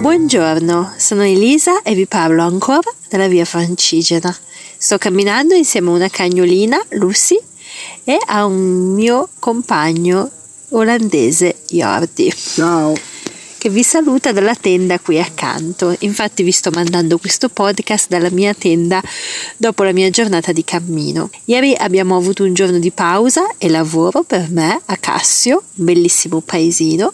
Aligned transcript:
Buongiorno, 0.00 0.94
sono 0.96 1.22
Elisa 1.22 1.82
e 1.82 1.94
vi 1.94 2.06
parlo 2.06 2.42
ancora 2.42 2.90
dalla 3.10 3.28
via 3.28 3.44
Francigena. 3.44 4.34
Sto 4.78 4.96
camminando 4.96 5.52
insieme 5.52 5.90
a 5.90 5.94
una 5.96 6.08
cagnolina, 6.08 6.82
Lucy, 6.92 7.38
e 8.04 8.16
a 8.24 8.46
un 8.46 8.94
mio 8.94 9.28
compagno 9.38 10.30
olandese, 10.70 11.56
Jordi. 11.68 12.32
Ciao. 12.34 12.94
Che 13.60 13.68
vi 13.68 13.82
saluta 13.82 14.32
dalla 14.32 14.54
tenda 14.54 14.98
qui 14.98 15.20
accanto. 15.20 15.94
Infatti 15.98 16.42
vi 16.42 16.50
sto 16.50 16.70
mandando 16.70 17.18
questo 17.18 17.50
podcast 17.50 18.08
dalla 18.08 18.30
mia 18.30 18.54
tenda 18.54 19.02
dopo 19.58 19.82
la 19.82 19.92
mia 19.92 20.08
giornata 20.08 20.50
di 20.50 20.64
cammino. 20.64 21.28
Ieri 21.44 21.74
abbiamo 21.76 22.16
avuto 22.16 22.42
un 22.42 22.54
giorno 22.54 22.78
di 22.78 22.90
pausa 22.90 23.56
e 23.58 23.68
lavoro 23.68 24.22
per 24.22 24.48
me 24.48 24.80
a 24.82 24.96
Cassio, 24.96 25.64
bellissimo 25.74 26.40
paesino, 26.40 27.12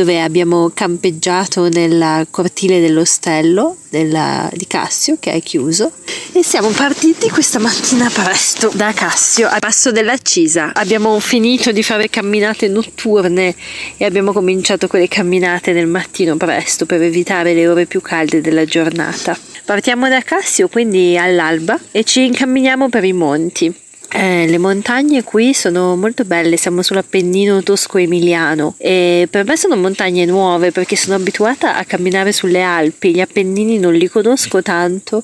dove 0.00 0.22
abbiamo 0.22 0.70
campeggiato 0.72 1.68
nel 1.68 2.26
cortile 2.30 2.80
dell'ostello 2.80 3.76
della, 3.90 4.48
di 4.54 4.66
Cassio 4.66 5.18
che 5.20 5.32
è 5.32 5.42
chiuso 5.42 5.92
e 6.32 6.42
siamo 6.42 6.70
partiti 6.70 7.28
questa 7.28 7.58
mattina 7.58 8.08
presto 8.08 8.70
da 8.74 8.94
Cassio 8.94 9.46
al 9.46 9.58
passo 9.58 9.92
dell'Accisa. 9.92 10.72
Abbiamo 10.72 11.20
finito 11.20 11.70
di 11.70 11.82
fare 11.82 12.08
camminate 12.08 12.68
notturne 12.68 13.54
e 13.98 14.04
abbiamo 14.06 14.32
cominciato 14.32 14.86
quelle 14.86 15.06
camminate 15.06 15.72
nel 15.72 15.86
mattino 15.86 16.34
presto 16.38 16.86
per 16.86 17.02
evitare 17.02 17.52
le 17.52 17.68
ore 17.68 17.84
più 17.84 18.00
calde 18.00 18.40
della 18.40 18.64
giornata. 18.64 19.36
Partiamo 19.66 20.08
da 20.08 20.22
Cassio 20.22 20.68
quindi 20.68 21.18
all'alba 21.18 21.78
e 21.90 22.04
ci 22.04 22.24
incamminiamo 22.24 22.88
per 22.88 23.04
i 23.04 23.12
monti. 23.12 23.88
Eh, 24.12 24.48
le 24.48 24.58
montagne 24.58 25.22
qui 25.22 25.54
sono 25.54 25.94
molto 25.94 26.24
belle, 26.24 26.56
siamo 26.56 26.82
sull'Appennino 26.82 27.62
tosco-emiliano 27.62 28.74
e 28.76 29.28
per 29.30 29.44
me 29.44 29.56
sono 29.56 29.76
montagne 29.76 30.24
nuove 30.24 30.72
perché 30.72 30.96
sono 30.96 31.14
abituata 31.14 31.76
a 31.76 31.84
camminare 31.84 32.32
sulle 32.32 32.60
Alpi, 32.60 33.14
gli 33.14 33.20
Appennini 33.20 33.78
non 33.78 33.94
li 33.94 34.08
conosco 34.08 34.62
tanto 34.62 35.22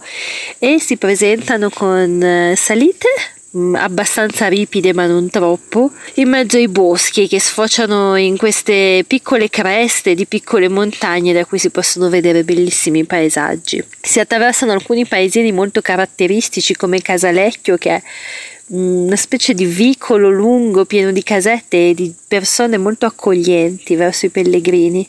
e 0.60 0.78
si 0.78 0.96
presentano 0.98 1.68
con 1.68 2.22
eh, 2.22 2.54
salite 2.56 3.08
mm, 3.56 3.74
abbastanza 3.74 4.46
ripide 4.46 4.92
ma 4.92 5.06
non 5.06 5.30
troppo, 5.30 5.90
in 6.14 6.28
mezzo 6.28 6.56
ai 6.56 6.68
boschi 6.68 7.26
che 7.26 7.40
sfociano 7.40 8.14
in 8.14 8.36
queste 8.36 9.02
piccole 9.04 9.50
creste 9.50 10.14
di 10.14 10.26
piccole 10.26 10.68
montagne 10.68 11.32
da 11.32 11.44
cui 11.44 11.58
si 11.58 11.70
possono 11.70 12.08
vedere 12.08 12.44
bellissimi 12.44 13.02
paesaggi. 13.04 13.82
Si 14.00 14.20
attraversano 14.20 14.70
alcuni 14.70 15.04
paesini 15.06 15.50
molto 15.50 15.80
caratteristici 15.80 16.76
come 16.76 17.02
Casalecchio 17.02 17.76
che 17.76 17.90
è 17.90 18.02
una 18.68 19.14
specie 19.14 19.54
di 19.54 19.64
vicolo 19.64 20.28
lungo 20.28 20.84
pieno 20.86 21.12
di 21.12 21.22
casette 21.22 21.90
e 21.90 21.94
di 21.94 22.12
persone 22.26 22.78
molto 22.78 23.06
accoglienti 23.06 23.94
verso 23.94 24.26
i 24.26 24.30
pellegrini. 24.30 25.08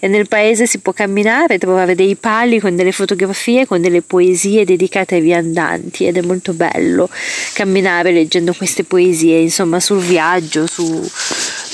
E 0.00 0.08
nel 0.08 0.26
paese 0.26 0.66
si 0.66 0.78
può 0.78 0.92
camminare, 0.92 1.58
trovare 1.58 1.94
dei 1.94 2.16
pali 2.16 2.58
con 2.58 2.74
delle 2.74 2.92
fotografie, 2.92 3.66
con 3.66 3.80
delle 3.80 4.02
poesie 4.02 4.64
dedicate 4.64 5.16
ai 5.16 5.20
viandanti 5.20 6.06
ed 6.06 6.16
è 6.16 6.22
molto 6.22 6.52
bello 6.52 7.08
camminare 7.52 8.10
leggendo 8.10 8.52
queste 8.52 8.82
poesie, 8.82 9.38
insomma 9.38 9.78
sul 9.78 10.00
viaggio, 10.00 10.66
su, 10.66 11.08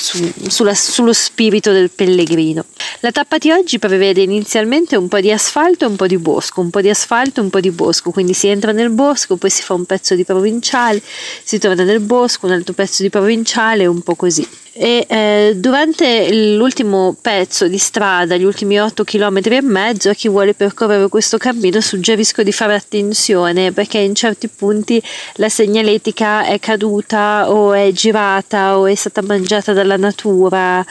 su, 0.02 0.32
sulla, 0.48 0.74
sullo 0.74 1.12
spirito 1.12 1.70
del 1.70 1.90
pellegrino. 1.90 2.64
La 3.00 3.12
tappa 3.12 3.38
di 3.38 3.52
oggi 3.52 3.78
prevede 3.78 4.20
inizialmente 4.20 4.96
un 4.96 5.06
po' 5.06 5.20
di 5.20 5.30
asfalto 5.30 5.84
e 5.84 5.88
un 5.88 5.96
po' 5.96 6.08
di 6.08 6.18
bosco, 6.18 6.60
un 6.60 6.70
po' 6.70 6.80
di 6.80 6.88
asfalto 6.88 7.40
e 7.40 7.44
un 7.44 7.50
po' 7.50 7.60
di 7.60 7.70
bosco, 7.70 8.10
quindi 8.10 8.34
si 8.34 8.48
entra 8.48 8.72
nel 8.72 8.90
bosco, 8.90 9.36
poi 9.36 9.50
si 9.50 9.62
fa 9.62 9.74
un 9.74 9.84
pezzo 9.84 10.16
di 10.16 10.24
provinciale, 10.24 11.00
si 11.44 11.58
torna 11.58 11.84
nel 11.84 12.00
bosco, 12.00 12.46
un 12.46 12.52
altro 12.52 12.74
pezzo 12.74 13.02
di 13.02 13.10
provinciale, 13.10 13.86
un 13.86 14.02
po' 14.02 14.16
così. 14.16 14.46
E 14.74 15.04
eh, 15.06 15.52
durante 15.56 16.32
l'ultimo 16.32 17.14
pezzo 17.20 17.68
di 17.68 17.76
strada, 17.76 18.36
gli 18.36 18.44
ultimi 18.44 18.80
8 18.80 19.04
km 19.04 19.40
e 19.44 19.60
mezzo, 19.60 20.08
a 20.08 20.14
chi 20.14 20.28
vuole 20.28 20.54
percorrere 20.54 21.08
questo 21.08 21.36
cammino 21.36 21.78
suggerisco 21.78 22.42
di 22.42 22.52
fare 22.52 22.74
attenzione 22.74 23.72
perché 23.72 23.98
in 23.98 24.14
certi 24.14 24.48
punti 24.48 25.02
la 25.34 25.50
segnaletica 25.50 26.46
è 26.46 26.58
caduta 26.58 27.50
o 27.50 27.74
è 27.74 27.92
girata 27.92 28.78
o 28.78 28.86
è 28.86 28.94
stata 28.94 29.20
mangiata 29.20 29.74
dalla 29.74 29.98
natura 29.98 30.82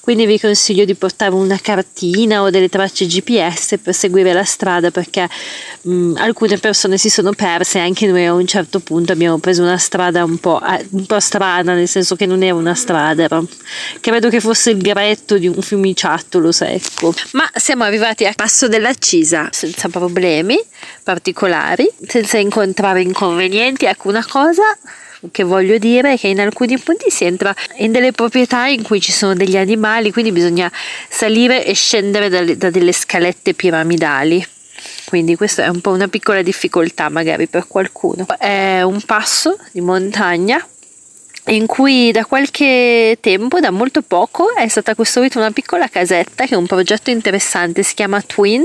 quindi 0.00 0.26
vi 0.26 0.38
consiglio 0.40 0.84
di 0.84 0.94
portare 0.94 1.34
una 1.34 1.58
cartina 1.60 2.42
o 2.42 2.50
delle 2.50 2.68
tracce 2.68 3.06
GPS 3.06 3.78
per 3.82 3.94
seguire 3.94 4.32
la 4.32 4.44
strada 4.44 4.90
perché 4.90 5.28
mh, 5.82 6.14
alcune 6.16 6.58
persone 6.58 6.98
si 6.98 7.10
sono 7.10 7.32
perse 7.32 7.78
anche 7.78 8.06
noi 8.06 8.24
a 8.26 8.32
un 8.32 8.46
certo 8.46 8.80
punto 8.80 9.12
abbiamo 9.12 9.38
preso 9.38 9.62
una 9.62 9.78
strada 9.78 10.24
un 10.24 10.38
po', 10.38 10.60
eh, 10.62 10.86
un 10.90 11.06
po 11.06 11.20
strana, 11.20 11.74
nel 11.74 11.88
senso 11.88 12.16
che 12.16 12.26
non 12.26 12.42
era 12.42 12.54
una 12.54 12.74
strada, 12.74 13.22
era, 13.22 13.42
credo 14.00 14.28
che 14.28 14.40
fosse 14.40 14.70
il 14.70 14.78
gretto 14.78 15.38
di 15.38 15.46
un 15.46 15.60
fiumiciattolo 15.60 16.50
secco. 16.50 17.14
Ma 17.32 17.48
siamo 17.54 17.84
arrivati 17.84 18.26
a 18.26 18.32
passo 18.34 18.68
dell'accisa 18.68 19.48
senza 19.52 19.88
problemi 19.88 20.58
particolari, 21.02 21.88
senza 22.06 22.38
incontrare 22.38 23.02
inconvenienti. 23.02 23.84
Ecco 23.84 24.08
una 24.08 24.24
cosa 24.26 24.62
che 25.30 25.42
voglio 25.42 25.78
dire 25.78 26.14
è 26.14 26.18
che 26.18 26.28
in 26.28 26.40
alcuni 26.40 26.78
punti 26.78 27.10
si 27.10 27.24
entra 27.24 27.54
in 27.76 27.92
delle 27.92 28.12
proprietà 28.12 28.66
in 28.66 28.82
cui 28.82 29.00
ci 29.00 29.12
sono 29.12 29.34
degli 29.34 29.56
animali, 29.56 30.12
quindi 30.12 30.32
bisogna 30.32 30.70
salire 31.08 31.64
e 31.64 31.74
scendere 31.74 32.28
da, 32.28 32.42
da 32.54 32.70
delle 32.70 32.92
scalette 32.92 33.54
piramidali. 33.54 34.46
Quindi 35.04 35.36
questa 35.36 35.64
è 35.64 35.68
un 35.68 35.80
po' 35.80 35.90
una 35.90 36.08
piccola 36.08 36.42
difficoltà 36.42 37.08
magari 37.08 37.46
per 37.48 37.66
qualcuno. 37.66 38.26
È 38.38 38.82
un 38.82 39.00
passo 39.02 39.58
di 39.72 39.80
montagna 39.80 40.64
in 41.46 41.66
cui 41.66 42.12
da 42.12 42.24
qualche 42.24 43.18
tempo, 43.20 43.60
da 43.60 43.70
molto 43.70 44.02
poco, 44.02 44.54
è 44.54 44.68
stata 44.68 44.94
costruita 44.94 45.38
una 45.38 45.50
piccola 45.50 45.88
casetta 45.88 46.46
che 46.46 46.54
è 46.54 46.56
un 46.56 46.66
progetto 46.66 47.10
interessante, 47.10 47.82
si 47.82 47.94
chiama 47.94 48.20
Twin 48.22 48.62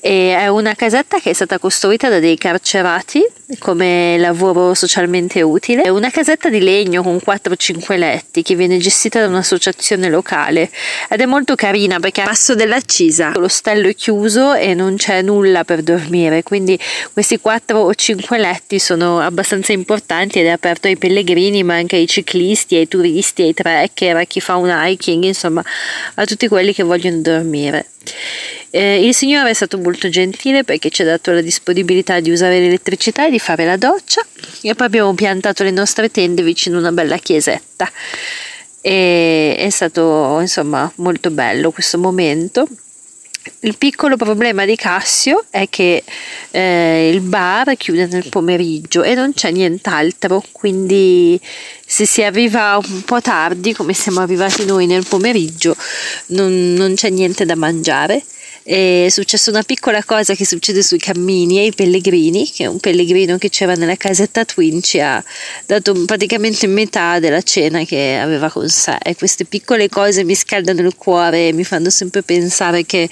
e 0.00 0.34
è 0.36 0.48
una 0.48 0.74
casetta 0.74 1.18
che 1.18 1.30
è 1.30 1.32
stata 1.32 1.58
costruita 1.58 2.08
da 2.08 2.18
dei 2.18 2.38
carcerati 2.38 3.22
come 3.58 4.18
lavoro 4.18 4.74
socialmente 4.74 5.40
utile. 5.40 5.82
È 5.82 5.88
una 5.88 6.10
casetta 6.10 6.50
di 6.50 6.60
legno 6.60 7.02
con 7.02 7.16
4-5 7.16 7.96
letti 7.96 8.42
che 8.42 8.54
viene 8.54 8.76
gestita 8.76 9.20
da 9.20 9.26
un'associazione 9.26 10.10
locale 10.10 10.70
ed 11.08 11.20
è 11.20 11.24
molto 11.24 11.54
carina 11.54 11.98
perché 11.98 12.20
a 12.20 12.26
passo 12.26 12.54
dell'accisa 12.54 13.32
l'ostello 13.36 13.88
è 13.88 13.94
chiuso 13.94 14.52
e 14.52 14.74
non 14.74 14.96
c'è 14.96 15.22
nulla 15.22 15.64
per 15.64 15.82
dormire, 15.82 16.42
quindi 16.42 16.78
questi 17.12 17.38
4 17.38 17.78
o 17.78 17.94
5 17.94 18.38
letti 18.38 18.78
sono 18.78 19.20
abbastanza 19.20 19.72
importanti 19.72 20.40
ed 20.40 20.46
è 20.46 20.50
aperto 20.50 20.88
ai 20.88 20.98
pellegrini 20.98 21.62
ma 21.62 21.74
anche 21.74 21.96
ai 21.96 22.06
ciclisti, 22.06 22.76
ai 22.76 22.88
turisti, 22.88 23.42
ai 23.42 23.54
trekker, 23.54 24.16
a 24.16 24.24
chi 24.24 24.40
fa 24.40 24.56
un 24.56 24.70
hiking, 24.70 25.24
insomma 25.24 25.64
a 26.14 26.24
tutti 26.26 26.48
quelli 26.48 26.74
che 26.74 26.82
vogliono 26.82 27.20
dormire. 27.20 27.86
Eh, 28.70 29.06
il 29.06 29.14
Signore 29.14 29.50
è 29.50 29.54
stato 29.54 29.78
molto 29.78 30.08
gentile 30.08 30.62
perché 30.62 30.90
ci 30.90 31.02
ha 31.02 31.04
dato 31.06 31.32
la 31.32 31.40
disponibilità 31.40 32.20
di 32.20 32.30
usare 32.30 32.58
l'elettricità 32.58 33.26
e 33.26 33.30
di 33.30 33.37
fare 33.38 33.64
la 33.64 33.76
doccia 33.76 34.24
e 34.62 34.74
poi 34.74 34.86
abbiamo 34.86 35.14
piantato 35.14 35.62
le 35.62 35.70
nostre 35.70 36.10
tende 36.10 36.42
vicino 36.42 36.76
a 36.76 36.80
una 36.80 36.92
bella 36.92 37.16
chiesetta. 37.16 37.90
E 38.80 39.56
è 39.56 39.70
stato 39.70 40.38
insomma 40.40 40.90
molto 40.96 41.30
bello 41.30 41.70
questo 41.70 41.98
momento. 41.98 42.66
Il 43.60 43.76
piccolo 43.76 44.16
problema 44.16 44.64
di 44.64 44.76
Cassio 44.76 45.44
è 45.50 45.68
che 45.68 46.04
eh, 46.50 47.10
il 47.12 47.20
bar 47.20 47.76
chiude 47.76 48.06
nel 48.06 48.28
pomeriggio 48.28 49.02
e 49.02 49.14
non 49.14 49.32
c'è 49.32 49.50
nient'altro, 49.50 50.44
quindi 50.52 51.40
se 51.84 52.06
si 52.06 52.22
arriva 52.22 52.78
un 52.80 53.02
po' 53.02 53.20
tardi, 53.20 53.72
come 53.72 53.94
siamo 53.94 54.20
arrivati 54.20 54.64
noi 54.64 54.86
nel 54.86 55.06
pomeriggio, 55.06 55.74
non, 56.26 56.74
non 56.74 56.94
c'è 56.94 57.08
niente 57.08 57.44
da 57.46 57.56
mangiare 57.56 58.22
è 58.68 59.06
successa 59.08 59.48
una 59.48 59.62
piccola 59.62 60.04
cosa 60.04 60.34
che 60.34 60.44
succede 60.44 60.82
sui 60.82 60.98
cammini 60.98 61.58
ai 61.60 61.72
pellegrini, 61.72 62.50
che 62.50 62.66
un 62.66 62.78
pellegrino 62.78 63.38
che 63.38 63.48
c'era 63.48 63.72
nella 63.72 63.96
casetta 63.96 64.44
Twin 64.44 64.82
ci 64.82 65.00
ha 65.00 65.24
dato 65.64 65.94
praticamente 66.04 66.66
metà 66.66 67.18
della 67.18 67.40
cena 67.40 67.82
che 67.84 68.18
aveva 68.20 68.50
con 68.50 68.68
sé. 68.68 68.98
E 69.02 69.14
queste 69.14 69.46
piccole 69.46 69.88
cose 69.88 70.22
mi 70.22 70.34
scaldano 70.34 70.82
il 70.82 70.94
cuore 70.96 71.48
e 71.48 71.52
mi 71.54 71.64
fanno 71.64 71.88
sempre 71.88 72.22
pensare 72.22 72.84
che 72.84 73.08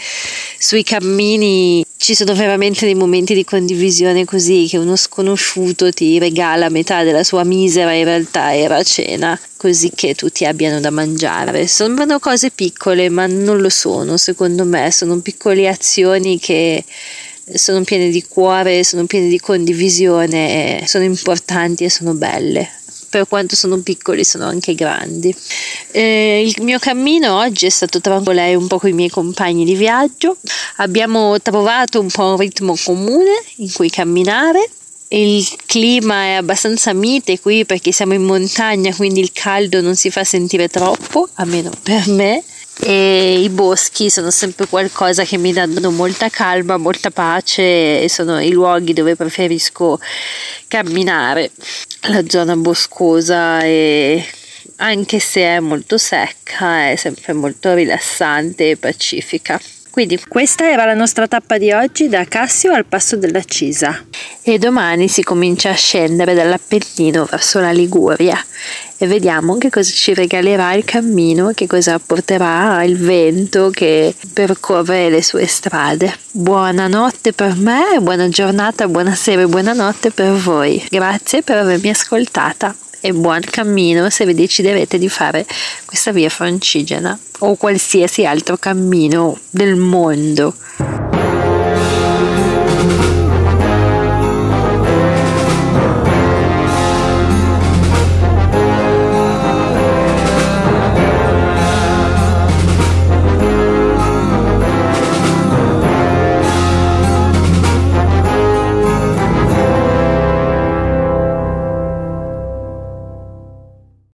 sui 0.59 0.83
cammini 0.83 1.86
ci 1.97 2.15
sono 2.15 2.35
veramente 2.35 2.85
dei 2.85 2.95
momenti 2.95 3.35
di 3.35 3.45
condivisione 3.45 4.25
così 4.25 4.67
che 4.69 4.77
uno 4.77 4.97
sconosciuto 4.97 5.91
ti 5.91 6.19
regala 6.19 6.69
metà 6.69 7.03
della 7.03 7.25
sua 7.25 7.43
misera 7.43 7.93
in 7.93 8.05
realtà 8.05 8.55
era 8.55 8.83
cena 8.83 9.39
così 9.57 9.91
che 9.95 10.15
tutti 10.15 10.45
abbiano 10.45 10.79
da 10.81 10.91
mangiare. 10.91 11.67
Sembrano 11.67 12.19
cose 12.19 12.51
piccole, 12.51 13.09
ma 13.09 13.27
non 13.27 13.59
lo 13.61 13.71
sono, 13.71 14.17
secondo 14.17 14.65
me, 14.65 14.91
sono 14.93 15.19
piccole 15.21 15.67
azioni 15.69 16.39
che 16.39 16.85
sono 17.55 17.83
piene 17.83 18.11
di 18.11 18.23
cuore, 18.23 18.85
sono 18.85 19.07
piene 19.07 19.29
di 19.29 19.41
condivisione, 19.41 20.85
sono 20.87 21.05
importanti 21.05 21.85
e 21.85 21.91
sono 21.91 22.15
belle. 22.15 22.69
Per 23.17 23.27
quanto 23.29 23.57
sono 23.57 23.79
piccoli, 23.79 24.25
sono 24.25 24.45
anche 24.45 24.75
grandi. 24.75 25.35
Eh, 25.91 26.53
il 26.55 26.63
mio 26.63 26.79
cammino 26.79 27.39
oggi 27.39 27.65
è 27.65 27.71
stato 27.71 27.99
tra 27.99 28.21
lei 28.27 28.55
un 28.55 28.67
po' 28.67 28.79
con 28.79 28.91
i 28.91 28.93
miei 28.93 29.09
compagni 29.09 29.65
di 29.65 29.75
viaggio. 29.75 30.37
Abbiamo 30.77 31.41
trovato 31.41 31.99
un 31.99 32.11
po' 32.11 32.25
un 32.25 32.37
ritmo 32.37 32.77
comune 32.77 33.43
in 33.57 33.73
cui 33.73 33.89
camminare 33.89 34.69
il 35.09 35.49
clima 35.65 36.25
è 36.25 36.33
abbastanza 36.33 36.93
mite 36.93 37.41
qui 37.41 37.65
perché 37.65 37.91
siamo 37.91 38.13
in 38.13 38.23
montagna, 38.23 38.95
quindi 38.95 39.21
il 39.21 39.33
caldo 39.33 39.81
non 39.81 39.97
si 39.97 40.11
fa 40.11 40.23
sentire 40.23 40.69
troppo, 40.69 41.27
almeno 41.37 41.71
per 41.83 42.09
me. 42.09 42.45
E 42.79 43.41
i 43.41 43.49
boschi 43.49 44.11
sono 44.11 44.31
sempre 44.31 44.67
qualcosa 44.67 45.25
che 45.25 45.39
mi 45.39 45.53
danno 45.53 45.91
molta 45.91 46.29
calma, 46.29 46.77
molta 46.77 47.11
pace 47.11 48.03
e 48.03 48.09
sono 48.09 48.41
i 48.41 48.51
luoghi 48.51 48.93
dove 48.93 49.17
preferisco 49.17 49.99
camminare. 50.69 51.51
La 52.09 52.23
zona 52.29 52.55
boscosa 52.55 53.63
e 53.63 54.25
anche 54.77 55.19
se 55.21 55.41
è 55.41 55.61
molto 55.61 55.97
secca 55.97 56.91
è 56.91 56.97
sempre 56.97 57.33
molto 57.33 57.73
rilassante 57.75 58.71
e 58.71 58.77
pacifica. 58.77 59.61
Quindi 59.97 60.21
questa 60.29 60.71
era 60.71 60.85
la 60.85 60.93
nostra 60.93 61.27
tappa 61.27 61.57
di 61.57 61.73
oggi 61.73 62.11
da 62.11 62.27
Cassio 62.27 62.71
al 62.71 62.85
passo 62.85 63.17
della 63.17 63.43
Cisa 63.43 64.05
e 64.43 64.59
domani 64.59 65.09
si 65.09 65.23
comincia 65.23 65.71
a 65.71 65.75
scendere 65.75 66.35
dall'Appennino 66.35 67.25
verso 67.25 67.61
la 67.61 67.71
Liguria 67.71 68.39
e 68.99 69.07
vediamo 69.07 69.57
che 69.57 69.71
cosa 69.71 69.91
ci 69.91 70.13
regalerà 70.13 70.75
il 70.75 70.85
cammino, 70.85 71.53
che 71.55 71.67
cosa 71.67 71.99
porterà 71.99 72.85
il 72.85 72.99
vento 72.99 73.71
che 73.71 74.15
percorre 74.35 75.09
le 75.09 75.23
sue 75.23 75.47
strade. 75.47 76.15
Buonanotte 76.31 77.33
per 77.33 77.55
me, 77.57 77.99
buona 77.99 78.29
giornata, 78.29 78.87
buonasera 78.89 79.41
e 79.41 79.47
buonanotte 79.47 80.11
per 80.11 80.33
voi. 80.33 80.87
Grazie 80.91 81.41
per 81.41 81.57
avermi 81.57 81.89
ascoltata 81.89 82.77
e 83.07 83.13
buon 83.13 83.41
cammino 83.41 84.11
se 84.11 84.27
vi 84.27 84.35
deciderete 84.35 84.99
di 84.99 85.09
fare 85.09 85.47
questa 85.85 86.11
via 86.11 86.29
francigena 86.29 87.17
o 87.39 87.55
qualsiasi 87.55 88.27
altro 88.27 88.57
cammino 88.57 89.39
del 89.51 89.77
mondo. 89.77 90.53